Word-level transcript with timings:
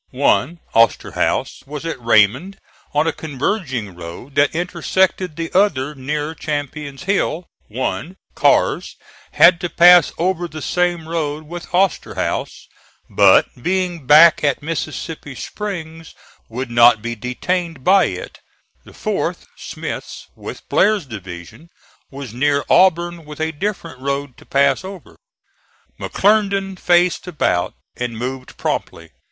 One 0.09 0.57
(Osterhaus) 0.73 1.61
was 1.67 1.85
at 1.85 2.01
Raymond, 2.03 2.57
on 2.91 3.05
a 3.05 3.13
converging 3.13 3.93
road 3.93 4.33
that 4.33 4.55
intersected 4.55 5.35
the 5.35 5.53
other 5.53 5.93
near 5.93 6.33
Champion's 6.33 7.03
Hill; 7.03 7.45
one 7.67 8.17
(Carr's) 8.33 8.95
had 9.33 9.61
to 9.61 9.69
pass 9.69 10.11
over 10.17 10.47
the 10.47 10.59
same 10.63 11.07
road 11.07 11.43
with 11.43 11.71
Osterhaus, 11.71 12.65
but 13.11 13.45
being 13.61 14.07
back 14.07 14.43
at 14.43 14.63
Mississippi 14.63 15.35
Springs, 15.35 16.15
would 16.49 16.71
not 16.71 17.03
be 17.03 17.13
detained 17.13 17.83
by 17.83 18.05
it; 18.05 18.39
the 18.83 18.95
fourth 18.95 19.45
(Smith's) 19.55 20.25
with 20.35 20.67
Blair's 20.67 21.05
division, 21.05 21.69
was 22.09 22.33
near 22.33 22.63
Auburn 22.71 23.23
with 23.23 23.39
a 23.39 23.51
different 23.51 23.99
road 23.99 24.35
to 24.37 24.47
pass 24.47 24.83
over. 24.83 25.15
McClernand 25.99 26.79
faced 26.79 27.27
about 27.27 27.75
and 27.95 28.17
moved 28.17 28.57
promptly. 28.57 29.11